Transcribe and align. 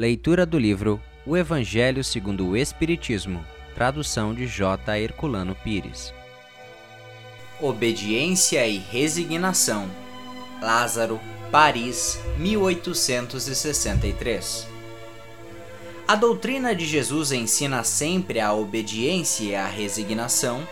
Leitura 0.00 0.46
do 0.46 0.58
livro 0.58 0.98
O 1.26 1.36
Evangelho 1.36 2.02
segundo 2.02 2.48
o 2.48 2.56
Espiritismo, 2.56 3.44
tradução 3.74 4.32
de 4.32 4.46
J. 4.46 4.98
Herculano 4.98 5.54
Pires. 5.54 6.14
Obediência 7.60 8.66
e 8.66 8.78
resignação. 8.78 9.90
Lázaro, 10.62 11.20
Paris, 11.52 12.18
1863. 12.38 14.66
A 16.08 16.16
doutrina 16.16 16.74
de 16.74 16.86
Jesus 16.86 17.30
ensina 17.30 17.84
sempre 17.84 18.40
a 18.40 18.54
obediência 18.54 19.44
e 19.44 19.54
a 19.54 19.66
resignação, 19.66 20.66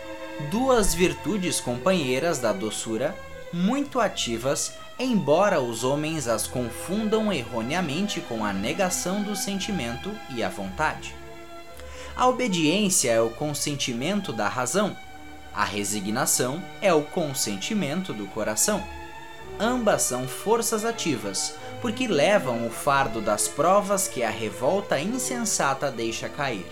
duas 0.49 0.95
virtudes 0.95 1.59
companheiras 1.59 2.39
da 2.39 2.51
doçura, 2.51 3.15
muito 3.53 3.99
ativas, 3.99 4.73
embora 4.99 5.61
os 5.61 5.85
homens 5.85 6.27
as 6.27 6.45
confundam 6.45 7.31
erroneamente 7.31 8.19
com 8.19 8.43
a 8.43 8.51
negação 8.51 9.23
do 9.23 9.35
sentimento 9.35 10.11
e 10.29 10.43
a 10.43 10.49
vontade. 10.49 11.15
A 12.15 12.27
obediência 12.27 13.09
é 13.09 13.21
o 13.21 13.29
consentimento 13.29 14.33
da 14.33 14.49
razão, 14.49 14.95
a 15.53 15.63
resignação 15.63 16.61
é 16.81 16.93
o 16.93 17.01
consentimento 17.01 18.13
do 18.13 18.27
coração. 18.27 18.83
Ambas 19.57 20.03
são 20.03 20.27
forças 20.27 20.85
ativas, 20.85 21.55
porque 21.81 22.07
levam 22.07 22.67
o 22.67 22.69
fardo 22.69 23.21
das 23.21 23.47
provas 23.47 24.07
que 24.07 24.21
a 24.21 24.29
revolta 24.29 24.99
insensata 24.99 25.89
deixa 25.89 26.27
cair. 26.27 26.65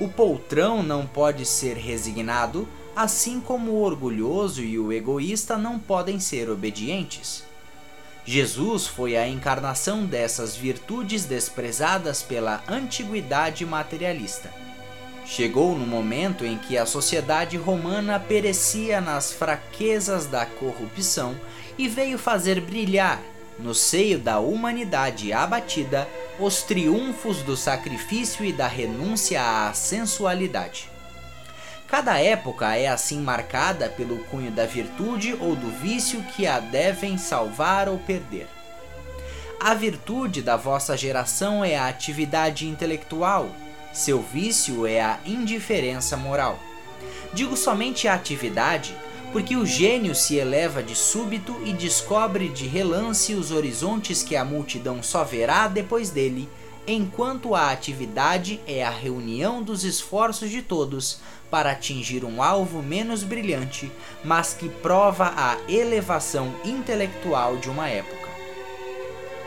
O 0.00 0.08
poltrão 0.08 0.82
não 0.82 1.06
pode 1.06 1.44
ser 1.44 1.76
resignado, 1.76 2.68
assim 2.98 3.38
como 3.38 3.70
o 3.70 3.80
orgulhoso 3.80 4.60
e 4.60 4.76
o 4.76 4.92
egoísta 4.92 5.56
não 5.56 5.78
podem 5.78 6.18
ser 6.18 6.50
obedientes. 6.50 7.44
Jesus 8.24 8.88
foi 8.88 9.16
a 9.16 9.28
encarnação 9.28 10.04
dessas 10.04 10.56
virtudes 10.56 11.24
desprezadas 11.24 12.24
pela 12.24 12.60
antiguidade 12.66 13.64
materialista. 13.64 14.52
Chegou 15.24 15.78
no 15.78 15.86
momento 15.86 16.44
em 16.44 16.58
que 16.58 16.76
a 16.76 16.84
sociedade 16.84 17.56
romana 17.56 18.18
perecia 18.18 19.00
nas 19.00 19.32
fraquezas 19.32 20.26
da 20.26 20.44
corrupção 20.44 21.36
e 21.78 21.86
veio 21.86 22.18
fazer 22.18 22.60
brilhar, 22.60 23.22
no 23.60 23.76
seio 23.76 24.18
da 24.18 24.40
humanidade 24.40 25.32
abatida, 25.32 26.08
os 26.40 26.64
triunfos 26.64 27.42
do 27.42 27.56
sacrifício 27.56 28.44
e 28.44 28.52
da 28.52 28.66
renúncia 28.66 29.68
à 29.68 29.72
sensualidade. 29.72 30.97
Cada 31.88 32.20
época 32.20 32.76
é 32.76 32.86
assim 32.86 33.18
marcada 33.18 33.88
pelo 33.88 34.18
cunho 34.24 34.50
da 34.50 34.66
virtude 34.66 35.34
ou 35.40 35.56
do 35.56 35.70
vício 35.70 36.22
que 36.36 36.46
a 36.46 36.60
devem 36.60 37.16
salvar 37.16 37.88
ou 37.88 37.98
perder. 37.98 38.46
A 39.58 39.72
virtude 39.72 40.42
da 40.42 40.54
vossa 40.54 40.94
geração 40.98 41.64
é 41.64 41.78
a 41.78 41.88
atividade 41.88 42.68
intelectual, 42.68 43.48
seu 43.90 44.20
vício 44.20 44.86
é 44.86 45.00
a 45.00 45.18
indiferença 45.24 46.14
moral. 46.14 46.58
Digo 47.32 47.56
somente 47.56 48.06
a 48.06 48.12
atividade, 48.12 48.94
porque 49.32 49.56
o 49.56 49.64
gênio 49.64 50.14
se 50.14 50.36
eleva 50.36 50.82
de 50.82 50.94
súbito 50.94 51.58
e 51.64 51.72
descobre 51.72 52.50
de 52.50 52.66
relance 52.66 53.34
os 53.34 53.50
horizontes 53.50 54.22
que 54.22 54.36
a 54.36 54.44
multidão 54.44 55.02
só 55.02 55.24
verá 55.24 55.66
depois 55.66 56.10
dele, 56.10 56.48
enquanto 56.88 57.54
a 57.54 57.70
atividade 57.70 58.58
é 58.66 58.82
a 58.82 58.88
reunião 58.88 59.62
dos 59.62 59.84
esforços 59.84 60.50
de 60.50 60.62
todos 60.62 61.20
para 61.50 61.72
atingir 61.72 62.24
um 62.24 62.42
alvo 62.42 62.82
menos 62.82 63.22
brilhante, 63.22 63.92
mas 64.24 64.54
que 64.54 64.70
prova 64.70 65.34
a 65.36 65.58
elevação 65.68 66.54
intelectual 66.64 67.58
de 67.58 67.68
uma 67.68 67.88
época. 67.88 68.28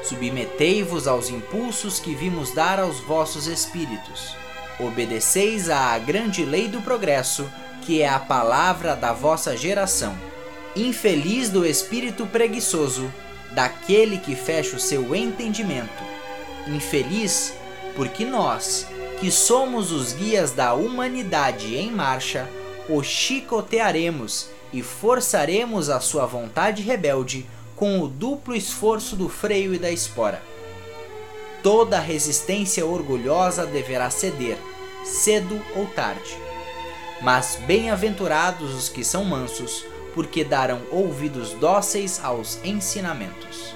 Submetei-vos 0.03 1.08
aos 1.08 1.30
impulsos 1.30 2.00
que 2.00 2.14
vimos 2.14 2.52
dar 2.53 2.80
aos 2.80 3.00
vossos 3.00 3.47
espíritos. 3.47 4.36
Obedeceis 4.80 5.69
à 5.69 5.97
grande 5.97 6.45
lei 6.45 6.67
do 6.67 6.81
progresso, 6.81 7.50
que 7.81 8.03
é 8.03 8.09
a 8.09 8.19
palavra 8.19 8.95
da 8.95 9.14
vossa 9.14 9.58
geração. 9.58 10.16
Infeliz 10.75 11.50
do 11.50 11.66
espírito 11.66 12.25
preguiçoso, 12.28 13.12
daquele 13.51 14.18
que 14.18 14.35
fecha 14.35 14.75
o 14.75 14.80
seu 14.80 15.16
entendimento. 15.16 16.10
Infeliz, 16.67 17.53
porque 17.95 18.25
nós, 18.25 18.88
que 19.19 19.31
somos 19.31 19.91
os 19.91 20.13
guias 20.13 20.51
da 20.51 20.73
humanidade 20.73 21.75
em 21.75 21.91
marcha, 21.91 22.49
o 22.89 23.03
chicotearemos 23.03 24.49
e 24.73 24.81
forçaremos 24.81 25.89
a 25.89 26.00
sua 26.00 26.25
vontade 26.25 26.81
rebelde 26.81 27.45
com 27.75 28.00
o 28.00 28.07
duplo 28.07 28.55
esforço 28.55 29.16
do 29.16 29.27
freio 29.27 29.73
e 29.73 29.79
da 29.79 29.91
espora. 29.91 30.41
Toda 31.63 32.00
resistência 32.00 32.85
orgulhosa 32.85 33.66
deverá 33.66 34.09
ceder, 34.09 34.57
cedo 35.03 35.59
ou 35.75 35.85
tarde. 35.88 36.38
Mas 37.21 37.59
bem-aventurados 37.67 38.73
os 38.73 38.89
que 38.89 39.03
são 39.03 39.23
mansos, 39.23 39.85
porque 40.13 40.44
darão 40.44 40.81
ouvidos 40.91 41.51
dóceis 41.53 42.19
aos 42.23 42.59
ensinamentos. 42.63 43.75